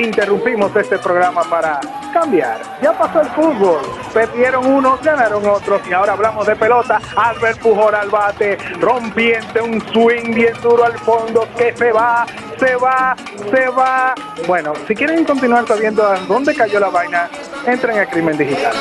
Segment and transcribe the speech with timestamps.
[0.00, 1.80] interrumpimos este programa para
[2.12, 2.60] cambiar.
[2.82, 3.80] Ya pasó el fútbol,
[4.12, 7.00] perdieron unos, ganaron otros y ahora hablamos de pelota.
[7.16, 12.26] Albert Pujol al bate, rompiente, un swing bien duro al fondo que se va,
[12.58, 13.16] se va,
[13.50, 14.14] se va.
[14.46, 17.28] Bueno, si quieren continuar sabiendo dónde cayó la vaina,
[17.66, 18.74] entren a Crimen Digital.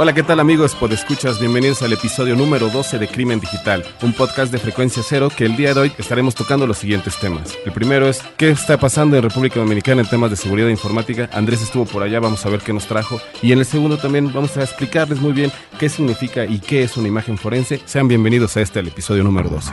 [0.00, 0.76] Hola, ¿qué tal amigos?
[0.76, 5.44] Podescuchas, bienvenidos al episodio número 12 de Crimen Digital, un podcast de frecuencia cero que
[5.44, 7.58] el día de hoy estaremos tocando los siguientes temas.
[7.66, 11.28] El primero es qué está pasando en República Dominicana en temas de seguridad informática.
[11.32, 13.20] Andrés estuvo por allá, vamos a ver qué nos trajo.
[13.42, 15.50] Y en el segundo también vamos a explicarles muy bien
[15.80, 17.80] qué significa y qué es una imagen forense.
[17.84, 19.72] Sean bienvenidos a este, el episodio número 12.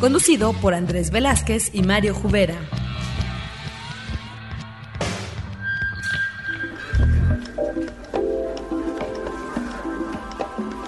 [0.00, 2.56] conducido por Andrés Velázquez y Mario Jubera.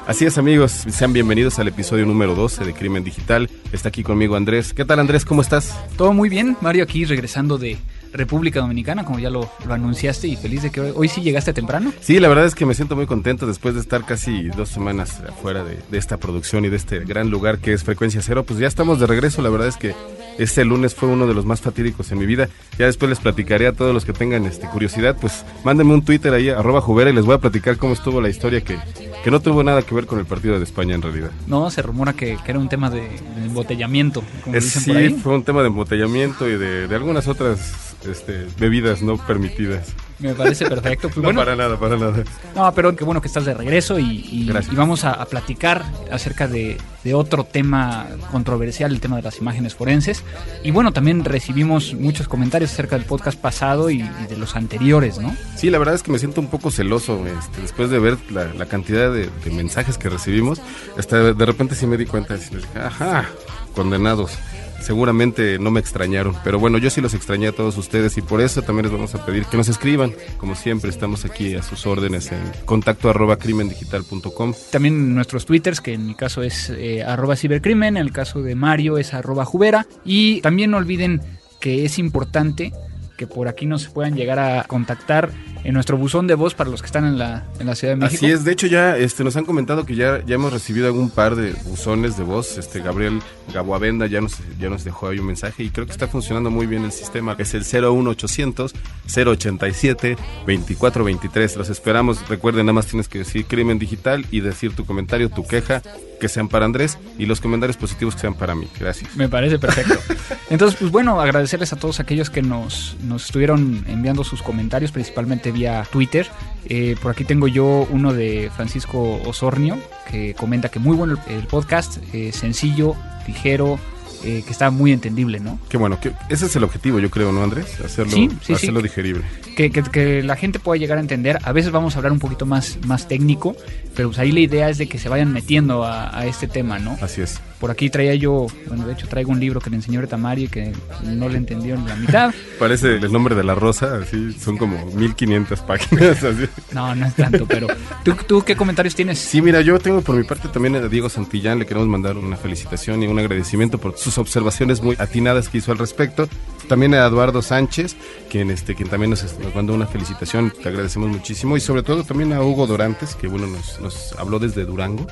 [0.06, 3.48] Así es amigos, sean bienvenidos al episodio número 12 de Crimen Digital.
[3.70, 4.74] Está aquí conmigo Andrés.
[4.74, 5.24] ¿Qué tal Andrés?
[5.24, 5.78] ¿Cómo estás?
[5.96, 7.78] Todo muy bien, Mario aquí regresando de
[8.12, 11.92] República Dominicana, como ya lo, anunciaste, y feliz de que hoy, sí llegaste temprano.
[12.00, 15.20] Sí, la verdad es que me siento muy contento después de estar casi dos semanas
[15.28, 18.44] afuera de, de esta producción y de este gran lugar que es Frecuencia Cero.
[18.44, 19.94] Pues ya estamos de regreso, la verdad es que
[20.38, 22.48] este lunes fue uno de los más fatídicos en mi vida.
[22.78, 26.32] Ya después les platicaré a todos los que tengan este, curiosidad, pues mándenme un Twitter
[26.32, 28.78] ahí, arroba Jubera, y les voy a platicar cómo estuvo la historia que,
[29.22, 31.30] que no tuvo nada que ver con el partido de España en realidad.
[31.46, 33.08] No, se rumora que, era un tema de,
[33.44, 34.22] embotellamiento.
[34.42, 35.10] Como dicen sí, ahí.
[35.14, 39.94] fue un tema de embotellamiento y de, de algunas otras este, bebidas no permitidas.
[40.22, 41.08] Me parece perfecto.
[41.08, 42.22] Pues no, para nada, para nada.
[42.54, 46.78] No, pero qué bueno que estás de regreso y, vamos a, platicar acerca de,
[47.12, 50.22] otro tema controversial, el tema de las imágenes forenses.
[50.62, 55.34] Y bueno, también recibimos muchos comentarios acerca del podcast pasado y, de los anteriores, ¿no?
[55.56, 58.66] Sí, la verdad es que me siento un poco celoso este, después de ver la,
[58.66, 60.60] cantidad de, mensajes que recibimos.
[60.96, 62.42] Hasta de repente sí me di cuenta de
[62.74, 63.28] ajá,
[63.74, 64.38] condenados
[64.82, 66.36] seguramente no me extrañaron.
[66.44, 69.14] Pero bueno, yo sí los extrañé a todos ustedes y por eso también les vamos
[69.14, 70.12] a pedir que nos escriban.
[70.38, 74.54] Como siempre, estamos aquí a sus órdenes en contacto arroba crimendigital.com.
[74.70, 78.54] También nuestros twitters, que en mi caso es eh, arroba cibercrimen, en el caso de
[78.54, 79.86] Mario es arroba jubera.
[80.04, 81.20] Y también no olviden
[81.60, 82.72] que es importante
[83.16, 85.30] que por aquí nos puedan llegar a contactar
[85.64, 87.96] en nuestro buzón de voz para los que están en la, en la Ciudad de
[87.96, 88.24] México.
[88.24, 91.10] Así es, de hecho ya este, nos han comentado que ya, ya hemos recibido algún
[91.10, 92.58] par de buzones de voz.
[92.58, 93.20] Este Gabriel
[93.52, 96.66] Gaboavenda ya nos, ya nos dejó ahí un mensaje y creo que está funcionando muy
[96.66, 97.36] bien el sistema.
[97.38, 98.74] Es el 01800
[99.06, 101.56] 087 2423.
[101.56, 102.28] Los esperamos.
[102.28, 105.82] Recuerden, nada más tienes que decir crimen digital y decir tu comentario, tu queja,
[106.20, 108.68] que sean para Andrés y los comentarios positivos que sean para mí.
[108.78, 109.14] Gracias.
[109.16, 109.94] Me parece perfecto.
[110.50, 115.51] Entonces, pues bueno, agradecerles a todos aquellos que nos, nos estuvieron enviando sus comentarios, principalmente
[115.52, 116.28] vía Twitter.
[116.66, 119.78] Eh, por aquí tengo yo uno de Francisco Osornio,
[120.10, 122.94] que comenta que muy bueno el, podcast, eh, sencillo,
[123.26, 123.78] ligero,
[124.24, 125.58] eh, que está muy entendible, ¿no?
[125.68, 127.80] Qué bueno, que ese es el objetivo, yo creo, ¿no, Andrés?
[127.84, 128.16] Hacerlo,
[128.54, 129.24] hacerlo digerible.
[129.56, 131.38] Que, que, la gente pueda llegar a entender.
[131.42, 133.56] A veces vamos a hablar un poquito más, más técnico,
[133.96, 136.78] pero pues ahí la idea es de que se vayan metiendo a, a este tema,
[136.78, 136.96] ¿no?
[137.00, 137.40] Así es.
[137.62, 140.72] Por aquí traía yo, bueno, de hecho traigo un libro que le enseñó Tamari que
[141.04, 142.34] no le entendió ni la mitad.
[142.58, 146.24] Parece el nombre de la rosa, así, son como 1500 páginas.
[146.24, 146.48] Así.
[146.72, 147.68] No, no es tanto, pero
[148.02, 149.20] ¿tú, ¿tú qué comentarios tienes?
[149.20, 152.36] Sí, mira, yo tengo por mi parte también a Diego Santillán, le queremos mandar una
[152.36, 156.28] felicitación y un agradecimiento por sus observaciones muy atinadas que hizo al respecto.
[156.68, 157.94] También a Eduardo Sánchez,
[158.28, 159.24] quien, este, quien también nos,
[159.54, 161.56] mandó una felicitación, te agradecemos muchísimo.
[161.56, 165.06] Y sobre todo también a Hugo Dorantes, que bueno, nos, nos habló desde Durango.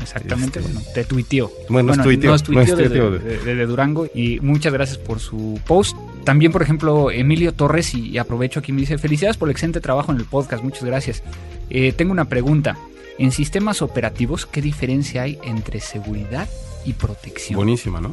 [0.00, 1.50] Exactamente, este, bueno, te tuiteó.
[1.68, 5.96] Bueno, nos tuiteó, desde, Durango y muchas gracias por su post.
[6.24, 10.12] También, por ejemplo, Emilio Torres, y, aprovecho aquí, me dice, felicidades por el excelente trabajo
[10.12, 11.22] en el podcast, muchas gracias.
[11.70, 12.76] Eh, tengo una pregunta.
[13.18, 16.48] En sistemas operativos, ¿qué diferencia hay entre seguridad
[16.84, 17.56] y protección?
[17.56, 18.12] Buenísima, ¿no?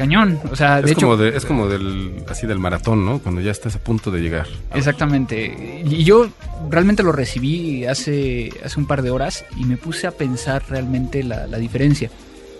[0.00, 0.40] Cañón.
[0.50, 3.18] O sea, es como es como del así del maratón, ¿no?
[3.18, 4.46] Cuando ya estás a punto de llegar.
[4.72, 5.82] Exactamente.
[5.84, 6.30] Y yo
[6.70, 11.22] realmente lo recibí hace hace un par de horas y me puse a pensar realmente
[11.22, 12.10] la, diferencia.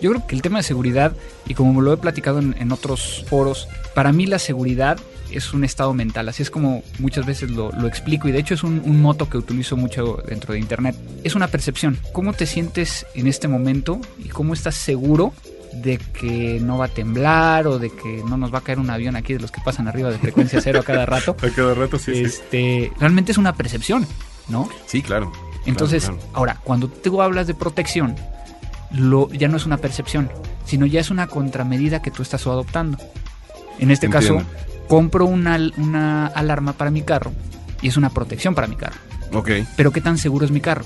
[0.03, 1.13] Yo creo que el tema de seguridad,
[1.47, 4.99] y como lo he platicado en, otros foros, para mí la seguridad
[5.31, 8.63] es un estado mental, así es como muchas veces lo, explico y de hecho es
[8.63, 10.95] un, un, moto que utilizo mucho dentro de Internet.
[11.23, 15.33] Es una percepción, cómo te sientes en este momento y cómo estás seguro
[15.73, 18.89] de que no va a temblar o de que no nos va a caer un
[18.89, 21.35] avión aquí de los que pasan arriba de frecuencia cero a cada rato.
[21.43, 22.23] A cada rato, sí, sí.
[22.23, 24.05] Este, realmente es una percepción,
[24.47, 24.69] ¿no?
[24.85, 25.31] Sí, claro.
[25.65, 26.31] Entonces, claro, claro.
[26.33, 28.15] ahora, cuando tú hablas de protección,
[28.91, 30.29] lo, ya no es una percepción,
[30.65, 32.97] sino ya es una contramedida que tú estás adoptando.
[33.79, 34.37] En este Entiendo.
[34.37, 34.49] caso,
[34.87, 37.31] compro una, una alarma para mi carro
[37.81, 38.97] y es una protección para mi carro.
[39.33, 40.83] Ok, Pero ¿qué tan seguro es mi carro?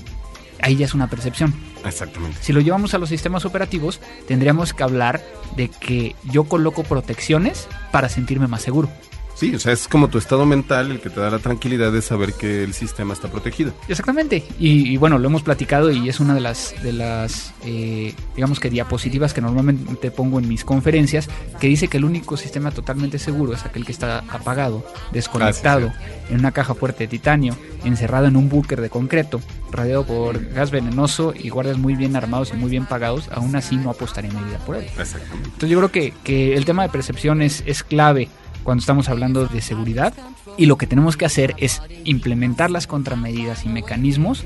[0.60, 1.52] Ahí ya es una percepción.
[1.88, 2.38] Exactamente.
[2.42, 5.22] Si lo llevamos a los sistemas operativos, tendríamos que hablar
[5.56, 8.88] de que yo coloco protecciones para sentirme más seguro.
[9.36, 12.00] Sí, o sea, es como tu estado mental el que te da la tranquilidad de
[12.00, 13.74] saber que el sistema está protegido.
[13.86, 14.42] Exactamente.
[14.58, 18.60] Y, y bueno, lo hemos platicado y es una de las, de las eh, digamos
[18.60, 21.28] que diapositivas que normalmente pongo en mis conferencias,
[21.60, 25.92] que dice que el único sistema totalmente seguro es aquel que está apagado, desconectado,
[26.30, 27.54] en una caja fuerte de titanio,
[27.84, 32.52] encerrado en un búnker de concreto, rodeado por gas venenoso y guardias muy bien armados
[32.54, 34.86] y muy bien pagados, aún así no apostaría mi vida por él.
[34.98, 35.44] Exactamente.
[35.44, 38.30] Entonces yo creo que, que el tema de percepción es, es clave
[38.66, 40.12] cuando estamos hablando de seguridad
[40.56, 44.44] y lo que tenemos que hacer es implementar las contramedidas y mecanismos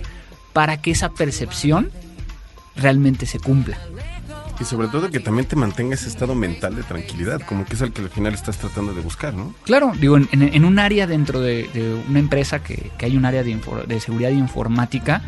[0.52, 1.90] para que esa percepción
[2.76, 3.78] realmente se cumpla.
[4.60, 7.80] Y sobre todo que también te mantenga ese estado mental de tranquilidad, como que es
[7.80, 9.54] el que al final estás tratando de buscar, ¿no?
[9.64, 13.42] Claro, digo, en, un área dentro de, de una empresa que, que hay un área
[13.42, 15.22] de, seguridad informática,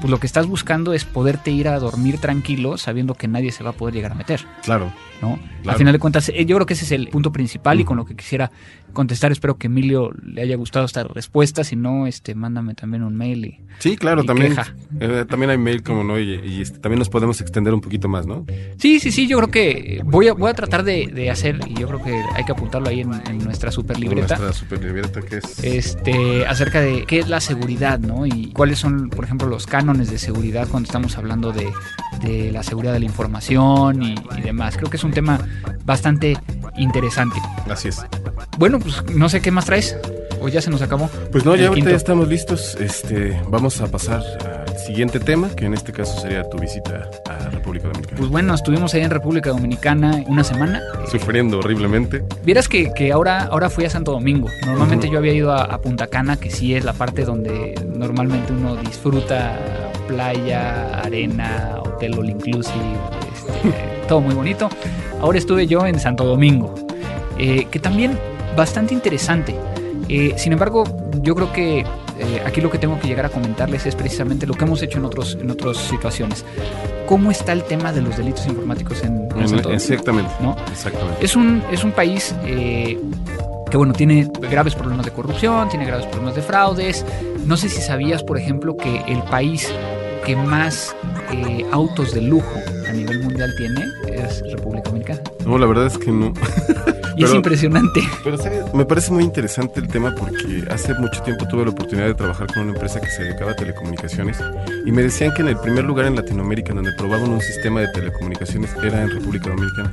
[0.00, 3.62] pues lo que estás buscando es poderte ir a dormir tranquilo sabiendo que nadie se
[3.62, 4.46] va a poder llegar a meter.
[4.62, 4.90] Claro.
[5.20, 5.38] ¿no?
[5.62, 5.70] Claro.
[5.70, 7.96] Al final de cuentas, eh, yo creo que ese es el punto principal y con
[7.96, 8.50] lo que quisiera
[8.98, 9.30] contestar.
[9.30, 11.62] Espero que Emilio le haya gustado esta respuesta.
[11.62, 13.44] Si no, este, mándame también un mail.
[13.46, 13.60] Y...
[13.78, 14.56] Sí, claro, Y también.
[14.98, 18.08] eh, también hay mail como no, y, y, este, también nos podemos extender un poquito
[18.08, 18.44] más, ¿no?
[18.78, 21.74] Sí, sí, sí, yo creo que voy a, voy a tratar de, de hacer, y
[21.74, 24.36] yo creo que hay que apuntarlo ahí en, en nuestra super libreta.
[24.36, 25.62] Nuestra super libreta que es.
[25.62, 28.26] Este, acerca de qué es la seguridad, ¿no?
[28.26, 31.68] Y cuáles son, por ejemplo, los cánones de seguridad cuando estamos hablando de,
[32.20, 34.76] de la seguridad de la información y, y demás.
[34.76, 35.38] Creo que es un tema
[35.84, 36.36] bastante
[36.76, 37.36] interesante.
[37.70, 38.04] Así es.
[38.58, 39.96] Bueno, pues no sé qué más traes.
[40.40, 41.10] O ya se nos acabó.
[41.32, 41.90] Pues no, ya ahorita quinto.
[41.90, 42.76] ya estamos listos.
[42.76, 44.22] Este, vamos a pasar
[44.68, 48.16] al siguiente tema, que en este caso sería tu visita a República Dominicana.
[48.16, 50.80] Pues bueno, estuvimos ahí en República Dominicana una semana.
[51.10, 52.22] Sufriendo horriblemente.
[52.44, 54.48] Vieras que, que ahora, ahora fui a Santo Domingo.
[54.64, 58.52] Normalmente yo había ido a, a Punta Cana, que sí es la parte donde normalmente
[58.52, 59.58] uno disfruta
[60.06, 62.74] playa, arena, hotel all inclusive,
[63.34, 63.72] este,
[64.08, 64.68] todo muy bonito.
[65.20, 66.74] Ahora estuve yo en Santo Domingo,
[67.38, 68.18] eh, que también
[68.58, 69.54] bastante interesante.
[70.08, 70.84] Eh, sin embargo,
[71.22, 74.54] yo creo que eh, aquí lo que tengo que llegar a comentarles es precisamente lo
[74.54, 76.44] que hemos hecho en, otros, en otras situaciones.
[77.06, 80.30] ¿Cómo está el tema de los delitos informáticos en, en En- Santo exactamente.
[80.40, 80.56] ¿no?
[80.70, 81.24] Exactamente.
[81.24, 82.98] Es un, es un país eh,
[83.70, 87.04] que, bueno, tiene graves problemas de corrupción, tiene graves problemas de fraudes.
[87.46, 89.72] No sé si sabías, por ejemplo, que el país
[90.26, 90.94] que más
[91.32, 92.58] eh, autos de lujo
[92.88, 95.20] a nivel mundial tiene es República Dominicana.
[95.46, 96.32] No, la verdad es que no.
[97.18, 98.00] Y es Pero- impresionante.
[98.24, 98.72] Pero ¿sabes?
[98.72, 102.46] me parece muy interesante el tema porque hace mucho tiempo tuve la oportunidad de trabajar
[102.46, 104.38] con una empresa que se dedicaba a telecomunicaciones
[104.86, 107.88] y me decían que en el primer lugar en Latinoamérica donde probaban un sistema de
[107.88, 109.92] telecomunicaciones era en República Dominicana.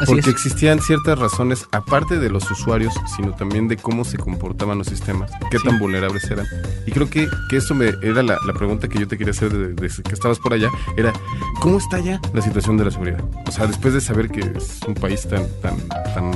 [0.00, 0.34] Así porque es.
[0.36, 5.30] existían ciertas razones, aparte de los usuarios, sino también de cómo se comportaban los sistemas,
[5.50, 5.68] qué Sí.
[5.68, 6.46] tan vulnerables eran.
[6.86, 9.52] Y creo que, que eso me, era la, la pregunta que yo te quería hacer
[9.52, 11.12] de- desde que estabas por allá, era,
[11.60, 13.20] ¿cómo está ya la situación de la seguridad?
[13.46, 15.76] O sea, después de saber que es un país tan, tan,
[16.14, 16.30] tan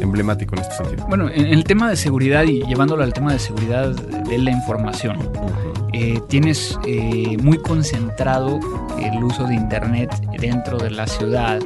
[0.00, 1.06] emblemático en este sentido.
[1.08, 5.18] Bueno, en el tema de seguridad y llevándolo al tema de seguridad de la información,
[5.92, 8.60] eh, tienes eh, muy concentrado
[8.98, 11.58] el uso de Internet dentro de la ciudad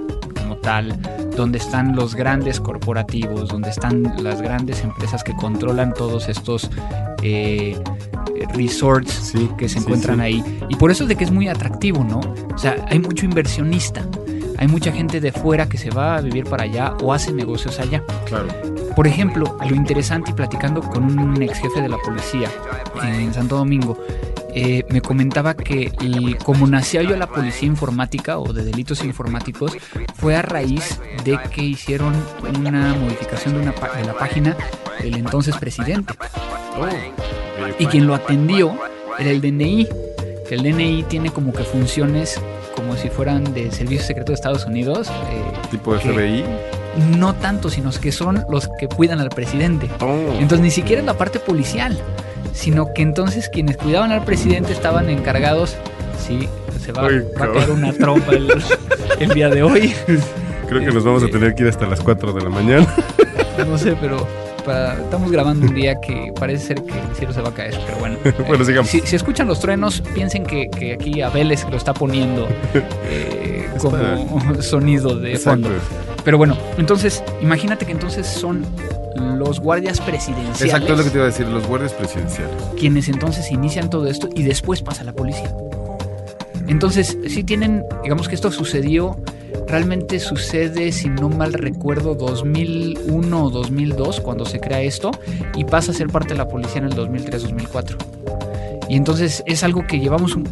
[0.63, 0.99] como tal,
[1.37, 6.71] donde están los grandes corporativos, donde están las grandes empresas que controlan todos estos
[7.23, 7.79] eh,
[8.55, 10.23] resorts Sí, que se sí, encuentran sí.
[10.23, 10.59] ahí.
[10.69, 12.21] Y por eso es de que es muy atractivo, ¿no?
[12.55, 14.07] O sea, hay mucho inversionista.
[14.59, 17.81] Hay mucha gente de fuera que se va a vivir para allá o hace negocios
[17.81, 18.03] allá.
[18.27, 18.49] Claro.
[18.95, 22.49] Por ejemplo, lo interesante y platicando con un ex jefe de la policía
[23.03, 23.99] en Santo Domingo,
[24.55, 25.91] eh, me comentaba que
[26.45, 29.73] como nació yo la policía informática o de delitos informáticos,
[30.15, 32.13] fue a raíz de que hicieron
[32.59, 34.57] una modificación de, una, de la página
[35.01, 36.15] del entonces presidente.
[37.79, 38.77] Y quien lo atendió
[39.19, 39.87] era el DNI,
[40.49, 42.41] que el DNI tiene como que funciones
[42.75, 45.09] como si fueran de Servicio Secreto de Estados Unidos.
[45.09, 46.45] eh, Tipo FBI.
[47.19, 49.89] No tanto, sino que son los que cuidan al presidente.
[50.01, 50.33] Oh.
[50.35, 51.99] Entonces ni siquiera es la parte policial,
[52.53, 55.77] sino que entonces quienes cuidaban al presidente estaban encargados,
[56.27, 56.49] sí,
[56.85, 58.51] se va, a caer una trompa el,
[59.21, 59.95] el día de hoy,
[60.69, 62.87] Creo que nos vamos a Este- tener que ir hasta las 4 de la mañana.
[63.69, 64.27] no sé, pero
[64.65, 67.79] para- estamos grabando un día que parece ser que el cielo se va a caer,
[67.85, 68.17] pero bueno.
[68.49, 68.91] Bueno, Eh, sigamos.
[68.91, 72.49] Si, si escuchan los truenos, piensen que, que aquí Abeles lo está poniendo
[73.11, 75.69] eh, como sonido de Exacto.
[75.69, 75.83] fondo.
[76.25, 78.65] Pero bueno, entonces, imagínate que entonces son
[79.17, 82.55] los guardias presidenciales Exacto es lo que te iba a decir, los guardias presidenciales.
[82.79, 85.55] quienes entonces inician todo esto y después pasa la policía.
[86.69, 89.17] Entonces, sí tienen, digamos que esto sucedió,
[89.67, 95.11] realmente sucede, si no mal recuerdo, 2001 o 2002, cuando se crea esto,
[95.57, 97.97] y pasa a ser parte de la policía en el 2003-2004.
[98.89, 100.49] Y entonces es algo que llevamos un-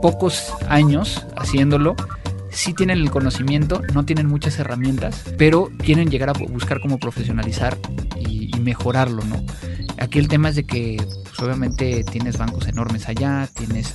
[0.00, 1.94] pocos años haciéndolo.
[2.52, 7.78] Sí tienen el conocimiento, no tienen muchas herramientas, pero quieren llegar a buscar cómo profesionalizar
[8.20, 9.44] y, mejorarlo, ¿no?
[9.98, 13.94] Aquí el tema es de que, pues, obviamente, tienes bancos enormes allá, tienes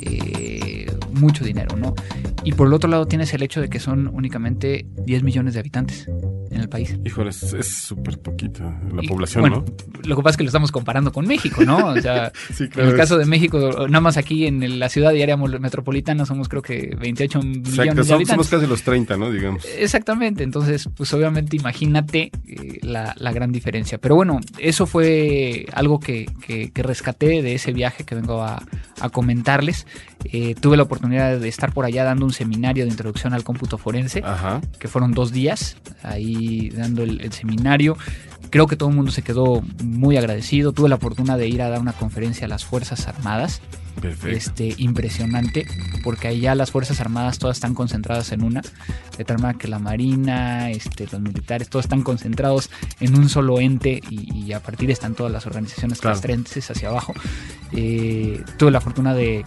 [0.00, 1.94] eh, mucho dinero, ¿no?
[2.42, 5.60] Y por el otro lado tienes el hecho de que son únicamente 10 millones de
[5.60, 6.08] habitantes
[6.56, 6.96] en el país.
[7.04, 10.00] Híjole, es súper poquita la Y, población, bueno, ¿no?
[10.08, 11.76] Lo que pasa es que lo estamos comparando con México, ¿no?
[11.88, 13.58] O sea, Sí, en el caso de México,
[13.88, 17.70] nada más aquí en la ciudad y área metropolitana somos creo que 28 Exacto, millones
[17.70, 18.28] de somos, habitantes.
[18.28, 19.30] somos casi los 30, ¿no?
[19.30, 19.64] Digamos.
[19.78, 23.98] Exactamente, entonces pues obviamente imagínate eh, la, la gran diferencia.
[23.98, 28.62] Pero bueno, eso fue algo que, que- que rescaté de ese viaje que vengo a,
[29.00, 29.86] a comentarles.
[30.24, 33.78] Eh, tuve la oportunidad de estar por allá dando un seminario de introducción al cómputo
[33.78, 34.60] forense, Ajá.
[34.78, 37.96] que fueron dos días ahí dando el, el seminario.
[38.50, 40.72] Creo que todo el mundo se quedó muy agradecido.
[40.72, 43.60] Tuve la fortuna de ir a dar una conferencia a las Fuerzas Armadas
[44.00, 44.28] Perfecto.
[44.36, 45.66] este, impresionante,
[46.04, 48.62] porque allá las Fuerzas Armadas todas están concentradas en una,
[49.18, 53.58] de tal manera que la Marina, este, los militares, todos están concentrados en un solo
[53.58, 56.14] ente y, y a partir están todas las organizaciones Claro.
[56.14, 57.14] castrenses hacia abajo.
[57.72, 59.38] Eh, tuve la fortuna de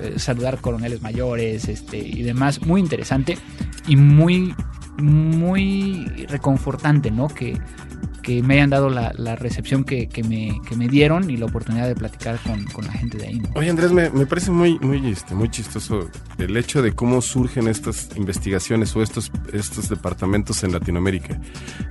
[0.00, 3.38] eh, saludar coroneles mayores este, y demás, muy interesante
[3.86, 4.54] y muy,
[4.98, 7.28] muy reconfortante, ¿no?
[7.28, 7.60] Que,
[8.22, 11.46] que me hayan dado la, la recepción que, que me, que me dieron y la
[11.46, 13.38] oportunidad de platicar con, con la gente de ahí.
[13.40, 13.48] ¿no?
[13.54, 17.68] Oye Andrés, me, me parece muy, muy, este, muy chistoso el hecho de cómo surgen
[17.68, 21.40] estas investigaciones o estos, estos departamentos en Latinoamérica.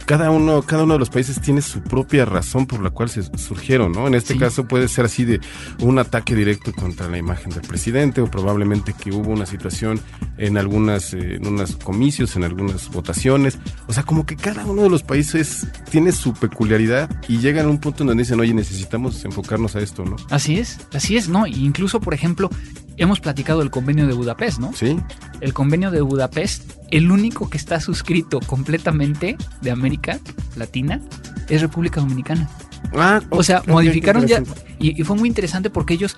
[0.05, 3.23] Cada uno, cada uno de los países tiene su propia razón por la cual se
[3.37, 4.07] surgieron, ¿no?
[4.07, 4.39] En este Sí.
[4.39, 5.41] caso puede ser así de
[5.81, 9.99] un ataque directo contra la imagen del presidente o probablemente que hubo una situación
[10.37, 13.59] en algunas, eh, en unos comicios, en algunas votaciones.
[13.87, 17.69] O sea, como que cada uno de los países tiene su peculiaridad y llegan a
[17.69, 20.15] un punto en donde dicen, oye, necesitamos enfocarnos a esto, ¿no?
[20.29, 21.45] Así es, así es, ¿no?
[21.45, 22.49] Incluso, por ejemplo,
[22.95, 24.71] hemos platicado del convenio de Budapest, ¿no?
[24.73, 24.97] Sí,
[25.41, 30.17] El convenio de Budapest, el único que está suscrito completamente de América
[30.55, 31.01] Latina
[31.49, 32.49] es República Dominicana.
[32.95, 34.41] Ah, O sea, modificaron ya,
[34.79, 36.15] y fue muy interesante porque ellos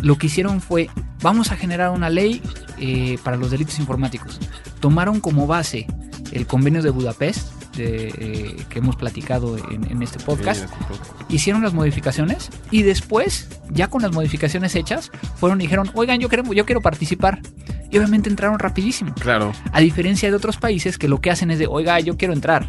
[0.00, 0.88] lo que hicieron fue,
[1.20, 2.40] vamos a generar una ley
[2.78, 4.40] eh, para los delitos informáticos.
[4.80, 5.86] Tomaron como base
[6.32, 10.68] el convenio de Budapest, de, eh, que hemos platicado en, en este podcast,
[11.28, 16.28] hicieron las modificaciones y después, ya con las modificaciones hechas, fueron y dijeron, oigan, yo
[16.28, 17.40] quiero, yo quiero participar.
[17.90, 19.12] Y obviamente entraron rapidísimo.
[19.14, 19.52] Claro.
[19.70, 22.66] A diferencia de otros países que lo que hacen es de, oiga, yo quiero entrar.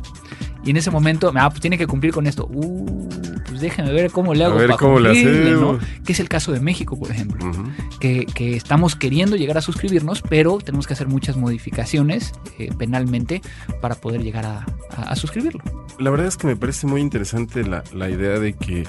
[0.65, 2.48] Y en ese momento, ah, pues tiene que cumplir con esto.
[2.51, 3.10] Uh,
[3.48, 5.62] pues déjeme ver cómo le A hago ver para cómo le hacemos.
[5.62, 5.79] ¿no?
[6.05, 7.51] Que es el caso de México, por ejemplo.
[8.00, 13.41] Que, que estamos queriendo llegar a suscribirnos, pero tenemos que hacer muchas modificaciones eh, penalmente
[13.82, 14.65] para poder llegar a,
[14.96, 15.62] a- a suscribirlo.
[16.00, 18.88] La verdad es que me parece muy interesante la, la idea de que,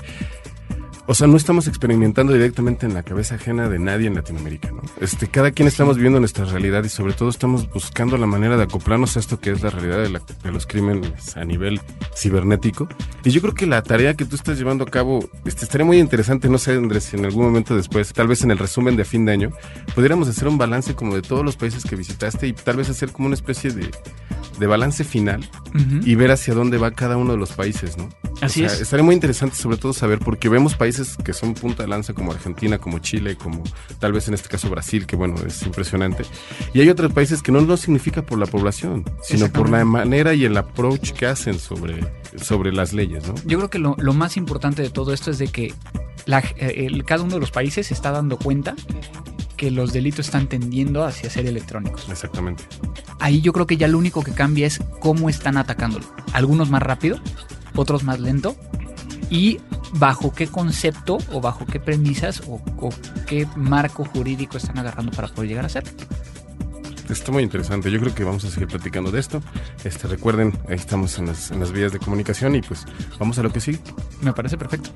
[1.07, 4.81] o sea, no estamos experimentando directamente en la cabeza ajena de nadie en Latinoamérica, ¿no?
[5.01, 8.63] Este, cada quien estamos viviendo nuestra realidad y sobre todo estamos buscando la manera de
[8.65, 11.81] acoplarnos a esto que es la realidad de, la- de los crímenes a nivel
[12.17, 12.89] cibernético.
[13.25, 15.99] Y yo creo que la tarea que tú estás llevando a cabo, este, estaría muy
[15.99, 19.05] interesante, no sé, Andrés, si en algún momento después, tal vez en el resumen de
[19.05, 19.51] fin de año,
[19.95, 23.13] pudiéramos hacer un balance como de todos los países que visitaste y tal vez hacer
[23.13, 23.91] como una especie de,
[24.59, 26.01] de balance final Ujú.
[26.05, 28.09] y ver hacia dónde va cada uno de los países, ¿no?
[28.41, 28.83] Así O sea, es.
[28.83, 30.94] Estaría muy interesante sobre todo saber, porque vemos países
[31.25, 33.63] que son punta de lanza como Argentina, como Chile, como
[33.99, 36.25] tal vez en este caso Brasil, que bueno, es impresionante.
[36.73, 40.35] Y hay otros países que no lo significa por la población, sino por la manera
[40.35, 42.01] y el approach que hacen sobre,
[42.41, 43.35] sobre las leyes, ¿no?
[43.45, 45.75] Yo creo que lo, lo más importante de todo esto es de que
[46.27, 48.75] la- eh, el- cada uno de los países se está dando cuenta
[49.57, 52.09] que los delitos están tendiendo hacia ser electrónicos.
[52.11, 52.65] Exactamente.
[53.21, 56.05] Ahí yo creo que ya lo único que cambia es cómo están atacándolo.
[56.33, 57.19] Algunos más rápido,
[57.77, 58.57] otros más lento.
[59.31, 59.59] Y
[59.95, 62.90] bajo qué concepto o bajo qué premisas o, o
[63.26, 65.90] qué marco jurídico están agarrando para poder llegar a hacerlo.
[67.09, 67.90] Está muy interesante.
[67.90, 69.43] Yo creo que vamos a seguir platicando de esto.
[69.85, 72.87] Este, recuerden, ahí estamos en las, en las vías de comunicación y pues
[73.19, 73.78] vamos a lo que sigue.
[74.23, 74.90] Me parece perfecto.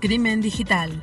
[0.00, 1.00] Crimen digital.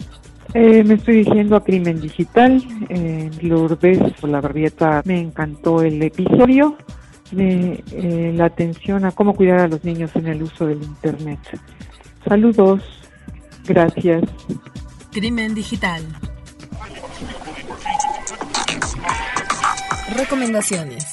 [0.53, 2.61] Eh, me estoy dirigiendo a Crimen Digital.
[2.89, 6.77] Eh, Lourdes Olavarrieta, me encantó el episodio.
[7.31, 11.39] de eh, la atención a cómo cuidar a los niños en el uso del Internet.
[12.31, 12.81] Saludos,
[13.65, 14.23] gracias.
[15.11, 16.01] Crimen digital.
[20.15, 21.05] Recomendaciones.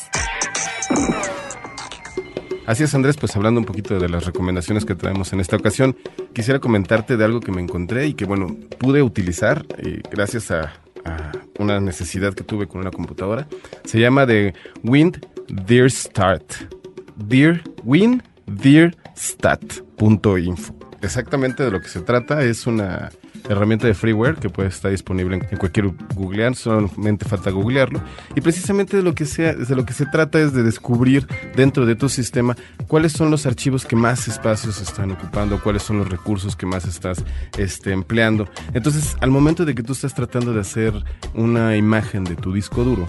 [2.67, 5.97] Así es, Andrés, pues hablando un poquito de las recomendaciones que traemos en esta ocasión,
[6.33, 10.75] quisiera comentarte de algo que me encontré y que, bueno, pude utilizar eh, gracias a,
[11.05, 13.49] a, una necesidad que tuve con una computadora.
[13.83, 16.53] Se llama de Wind Dear Start.
[17.17, 20.78] Dear Wind Dear Stat.info.
[21.01, 23.11] Exactamente de lo que se trata es una
[23.49, 28.01] herramienta de freeware que puede estar disponible en, cualquier googlear, solamente falta googlearlo.
[28.35, 31.27] Y precisamente de lo que sea, de lo que se trata es de descubrir
[31.57, 35.99] dentro de tu sistema cuáles son los archivos que más espacios están ocupando, cuáles son
[35.99, 37.25] los recursos que más estás
[37.57, 38.49] este, empleando.
[38.75, 40.93] Entonces, al momento de que tú estás tratando de hacer
[41.35, 43.07] una imagen de tu disco duro,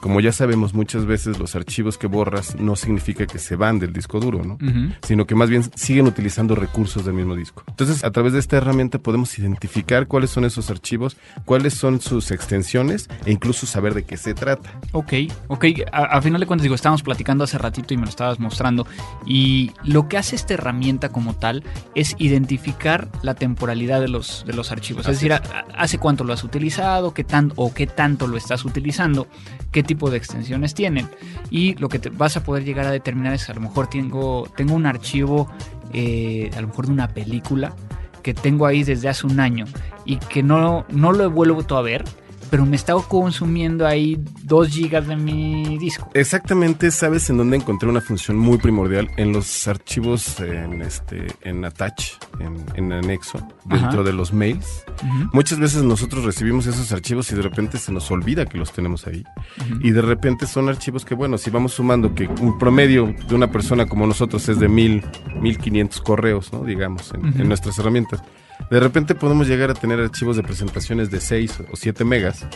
[0.00, 3.92] como ya sabemos, muchas veces los archivos que borras no significa que se van del
[3.92, 4.54] disco duro, ¿no?
[4.54, 4.96] Uh -huh.
[5.02, 7.62] Sino que más bien siguen utilizando recursos del mismo disco.
[7.68, 12.30] Entonces, a través de esta herramienta podemos identificar cuáles son esos archivos, cuáles son sus
[12.30, 14.72] extensiones e incluso saber de qué se trata.
[14.92, 15.12] Ok,
[15.48, 15.64] ok.
[15.92, 18.86] A, a final de cuentas, digo, estábamos platicando hace ratito y me lo estabas mostrando.
[19.26, 21.62] Y lo que hace esta herramienta como tal
[21.94, 25.06] es identificar la temporalidad de los, de los archivos.
[25.06, 28.64] Así es decir, hace cuánto lo has utilizado, qué tan, o qué tanto lo estás
[28.64, 29.26] utilizando,
[29.72, 31.08] qué tipo de extensiones tienen.
[31.50, 34.48] Y lo que te vas a poder llegar a determinar es a lo mejor tengo,
[34.56, 35.50] tengo un archivo,
[35.92, 37.74] eh, a lo mejor de una película,
[38.22, 39.64] que tengo ahí desde hace un año
[40.04, 42.04] y que no, no lo he vuelto a ver,
[42.50, 46.10] pero me está consumiendo ahí 2 gigas de mi disco.
[46.12, 51.64] Exactamente, sabes en dónde encontré una función muy primordial en los archivos en este en
[51.64, 54.02] attach, en, en anexo, dentro Ajá.
[54.02, 54.84] de los mails.
[55.02, 55.30] Uh -huh.
[55.32, 59.06] Muchas veces nosotros recibimos esos archivos y de repente se nos olvida que los tenemos
[59.06, 59.22] ahí.
[59.22, 59.86] Uh -huh.
[59.86, 63.52] Y de repente son archivos que, bueno, si vamos sumando que un promedio de una
[63.52, 65.04] persona como nosotros es de mil,
[65.40, 66.64] mil quinientos correos, ¿no?
[66.64, 67.40] Digamos, en, uh -huh.
[67.40, 68.20] en nuestras herramientas
[68.68, 72.46] de repente podemos llegar a tener archivos de presentaciones de 6 o 7 megas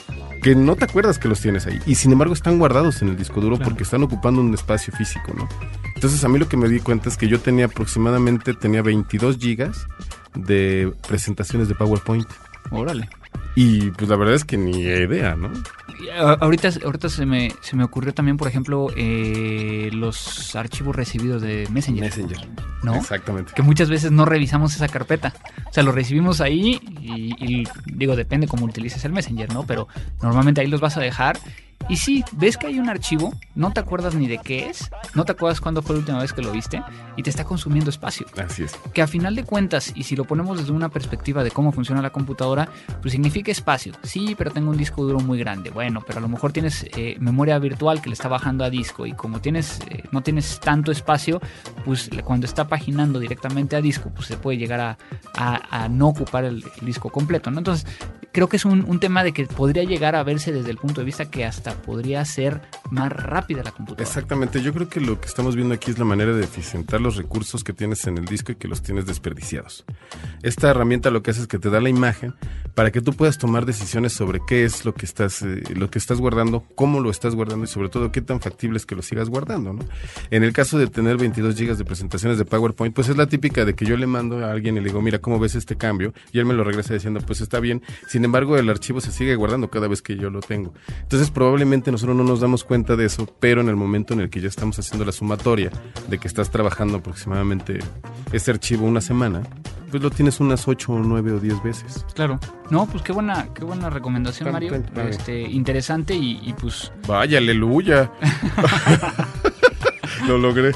[0.43, 3.17] que no te acuerdas que los tienes ahí y sin embargo están guardados en el
[3.17, 3.71] disco duro claro.
[3.71, 5.49] porque están ocupando un espacio físico, ¿no?
[5.95, 9.39] Entonces a mí lo que me di cuenta es que yo tenía aproximadamente tenía 22
[9.39, 9.87] gigas
[10.35, 12.29] de presentaciones de PowerPoint.
[12.71, 13.09] Órale.
[13.57, 15.51] Y pues la verdad es que ni idea, ¿no?
[16.41, 21.69] Ahorita, ahorita se, me, se me ocurrió también, por ejemplo, eh, los archivos recibidos de
[21.71, 22.05] Messenger.
[22.05, 22.49] Messenger.
[22.83, 22.97] ¿No?
[22.97, 23.53] Exactamente.
[23.55, 25.33] Que muchas veces no revisamos esa carpeta.
[25.69, 29.65] O sea, lo recibimos ahí y, y digo, depende cómo utilices el Messenger, ¿no?
[29.67, 29.89] Pero
[30.21, 31.39] normalmente ahí los vas a dejar
[31.89, 35.25] y sí, ves que hay un archivo, no te acuerdas ni de qué es, no
[35.25, 36.83] te acuerdas cuándo fue la última vez que lo viste
[37.17, 38.27] y te está consumiendo espacio.
[38.37, 38.75] Así es.
[38.93, 42.03] Que a final de cuentas, y si lo ponemos desde una perspectiva de cómo funciona
[42.03, 42.69] la computadora,
[43.01, 43.93] pues significa espacio.
[44.03, 45.71] Sí, pero tengo un disco duro muy grande.
[45.71, 49.07] Bueno, pero a lo mejor tienes eh, memoria virtual que le está bajando a disco
[49.07, 51.41] y como tienes eh, no tienes tanto espacio,
[51.85, 54.99] pues cuando está paginando directamente a disco, pues se puede llegar a,
[55.37, 57.51] a, a no ocupar el, el, disco completo.
[57.51, 57.59] ¿no?
[57.59, 57.87] Entonces,
[58.35, 61.01] creo que es un, un tema de que podría llegar a verse desde el punto
[61.01, 62.61] de vista que hasta podría ser
[62.95, 64.03] más rápida la computadora.
[64.03, 67.17] Exactamente, yo creo que lo que estamos viendo aquí es la manera de eficientar los
[67.17, 69.85] recursos que tienes en el disco y que los tienes desperdiciados.
[70.43, 72.35] Esta herramienta lo que hace es que te da la imagen
[72.75, 75.99] para que tú puedas tomar decisiones sobre qué es lo que estás, eh, lo que
[75.99, 79.03] estás guardando, cómo lo estás guardando y sobre todo qué tan factible es que lo
[79.03, 79.73] sigas guardando.
[79.73, 79.81] ¿no?
[80.31, 83.65] En el caso de tener 22 gigas de presentaciones de PowerPoint, pues es la típica
[83.65, 86.13] de que yo le mando a alguien y le digo, mira, ¿cómo ves este cambio?
[86.33, 87.83] Y él me lo regresa diciendo, pues está bien.
[88.09, 90.75] Sin embargo, el archivo se sigue guardando cada vez que yo lo tengo.
[91.03, 94.31] Entonces, probablemente nosotros no nos damos cuenta de eso, pero en el momento en el
[94.31, 95.71] que ya estamos haciendo la sumatoria
[96.09, 97.79] de que estás trabajando aproximadamente
[98.33, 99.43] ese archivo una semana,
[99.91, 102.05] pues lo tienes unas 8 o 9 o 10 veces.
[102.15, 102.39] Claro.
[102.71, 104.83] No, pues qué buena, qué buena recomendación, Mario.
[105.09, 106.93] Este, interesante y, y pues.
[107.07, 108.11] Vaya, aleluya.
[110.27, 110.73] lo logré.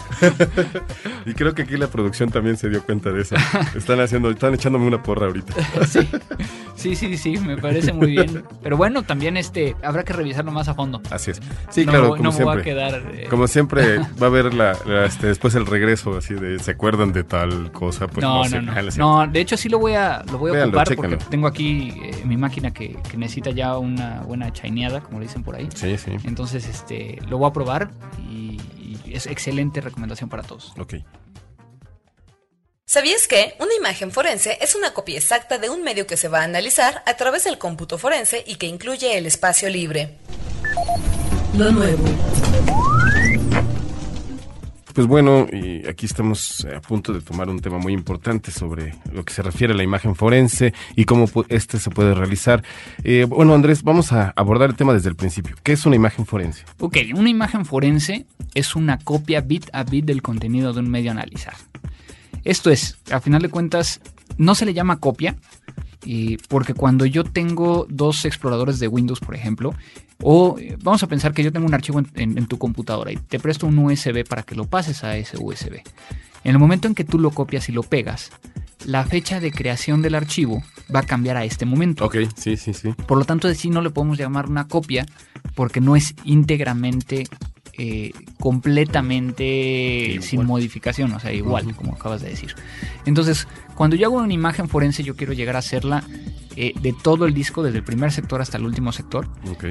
[1.27, 3.37] y creo que aquí la producción también se dio cuenta de eso.
[3.75, 5.55] Están haciendo, están echándome una porra ahorita.
[5.87, 6.09] sí.
[6.77, 8.45] Sí, sí, sí, me parece muy bien.
[8.62, 11.03] Pero bueno, también este habrá que revisarlo más a fondo.
[11.11, 11.41] Así es.
[11.71, 12.55] Sí, no, claro, como no siempre.
[12.55, 13.27] Va a quedar, eh...
[13.29, 17.12] Como siempre va a haber la, la este, después el regreso así de se acuerdan
[17.12, 18.62] de tal cosa, pues no, no, sé.
[18.62, 19.27] no, no.
[19.27, 21.93] no, de hecho sí lo voy a lo voy a Véanlo, ocupar porque tengo aquí
[22.01, 25.69] eh, mi máquina que, que, necesita ya una buena chaineada, como le dicen por ahí.
[25.75, 26.12] Sí, sí.
[26.25, 27.91] Entonces, este lo voy a probar
[28.31, 28.47] y
[29.14, 30.73] es excelente recomendación para todos.
[30.79, 30.94] Ok.
[32.85, 36.40] ¿Sabías que una imagen forense es una copia exacta de un medio que se va
[36.40, 40.16] a analizar a través del cómputo forense y que incluye el espacio libre?
[41.55, 42.05] Lo nuevo.
[44.98, 49.24] Pues bueno, y aquí estamos a punto de tomar un tema muy importante sobre lo
[49.24, 52.64] que se refiere a la imagen forense y cómo este se puede realizar.
[53.04, 55.54] Eh, bueno, Andrés, vamos a abordar el tema desde el principio.
[55.62, 56.64] ¿Qué es una imagen forense?
[56.80, 61.12] Ok, una imagen forense es una copia bit a bit del contenido de un medio
[61.12, 61.54] a analizar.
[62.42, 64.00] Esto es, a final de cuentas,
[64.37, 65.37] no se le llama copia,
[66.48, 69.76] porque cuando yo tengo dos exploradores de Windows, por ejemplo,
[70.22, 73.38] o eh, vamos a pensar que yo tengo un archivo en, tu computadora y te
[73.38, 75.83] presto un USB para que lo pases a ese USB.
[76.44, 78.31] En el momento en que tú lo copias y lo pegas,
[78.85, 80.62] la fecha de creación del archivo
[80.94, 82.04] va a cambiar a este momento.
[82.07, 82.92] Ok, sí, sí, sí.
[83.07, 85.07] Por lo tanto, de sí no le podemos llamar una copia
[85.54, 87.24] porque no es íntegramente
[87.81, 92.57] eh, completamente sin modificación, o sea, igual, como acabas de decir.
[93.07, 96.02] Entonces, cuando yo hago una imagen forense, yo quiero llegar a hacerla
[96.61, 99.29] eh, de todo el disco, desde el primer sector hasta el último sector.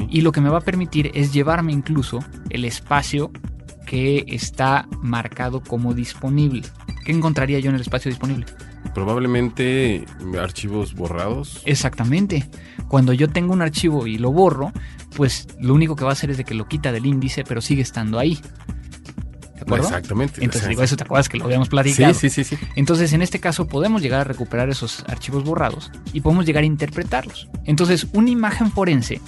[0.09, 2.19] Y lo que me va a permitir es llevarme incluso
[2.49, 3.29] el espacio
[3.85, 6.61] que está marcado como disponible.
[7.03, 8.45] ¿Qué encontraría yo en el espacio disponible?
[8.93, 10.05] Probablemente
[10.39, 11.61] archivos borrados.
[11.65, 12.49] Exactamente.
[12.87, 14.71] Cuando yo tengo un archivo y lo borro,
[15.13, 17.59] pues lo único que va a hacer es de que lo quita del índice, pero
[17.59, 18.39] sigue estando ahí.
[19.75, 20.43] Exactamente.
[20.43, 22.13] Entonces, digo, eso te acuerdas que lo habíamos platicado.
[22.13, 22.65] Sí, sí, sí, sí.
[22.75, 26.65] Entonces, en este caso, podemos llegar a recuperar esos archivos borrados y podemos llegar a
[26.65, 27.49] interpretarlos.
[27.65, 29.21] Entonces, una imagen forense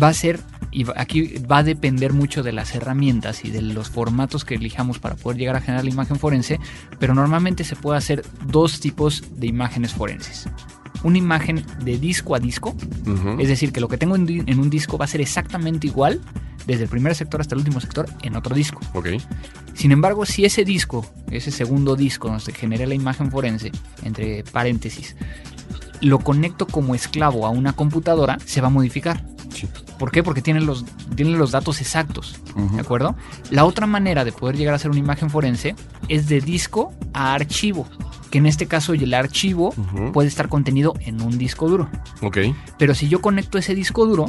[0.00, 0.40] va a ser
[0.72, 4.98] y aquí va a depender mucho de las herramientas y de los formatos que elijamos
[4.98, 6.60] para poder llegar a generar la imagen forense,
[6.98, 10.48] pero normalmente se puede hacer dos tipos de imágenes forenses.
[11.02, 12.76] Una imagen de disco a disco,
[13.38, 16.20] es decir, que lo que tengo en, un disco va a ser exactamente igual
[16.66, 18.80] desde el primer sector hasta el último sector en otro disco.
[19.74, 24.44] Sin embargo, si ese disco, ese segundo disco donde se genera la imagen forense, entre
[24.44, 25.16] paréntesis,
[26.00, 29.24] lo conecto como esclavo a una computadora, se va a modificar.
[29.98, 30.22] ¿Por qué?
[30.22, 32.40] Porque tiene los, tiene los datos exactos.
[32.72, 33.16] ¿De acuerdo?
[33.50, 35.74] La otra manera de poder llegar a hacer una imagen forense
[36.08, 37.86] es de disco a archivo.
[38.30, 39.74] Que en este caso el archivo
[40.12, 41.90] puede estar contenido en un disco duro.
[42.22, 42.38] Ok.
[42.78, 44.26] Pero si yo conecto ese disco duro,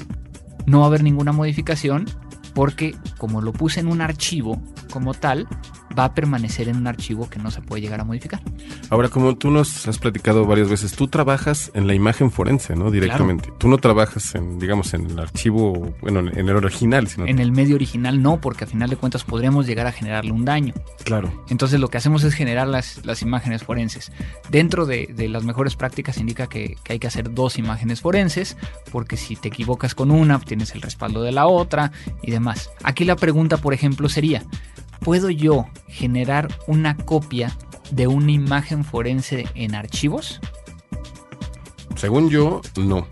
[0.66, 2.06] no va a haber ninguna modificación
[2.54, 5.48] porque como lo puse en un archivo como tal,
[5.98, 8.42] va a permanecer en un archivo que no se puede llegar a modificar.
[8.90, 12.92] Ahora, como tú nos has platicado varias veces, tú trabajas en la imagen forense, ¿no?
[12.92, 13.52] Directamente.
[13.58, 17.26] Tú no trabajas en, digamos, en el archivo, bueno, en el original, sino...
[17.26, 20.46] En el medio original no, porque a final de cuentas podríamos llegar a generarle un
[20.46, 20.74] daño.
[21.04, 21.32] Claro.
[21.50, 24.12] Entonces lo que hacemos es generar las, las imágenes forenses.
[24.50, 28.58] Dentro de, las mejores prácticas indica que, que hay que hacer dos imágenes forenses,
[28.92, 32.70] porque si te equivocas con una, tienes el respaldo de la otra y demás.
[32.84, 34.44] Aquí la pregunta, por ejemplo, sería,
[35.02, 37.56] ¿puedo yo generar una copia
[37.92, 40.40] de una imagen forense en archivos?
[41.96, 43.08] Según yo, no.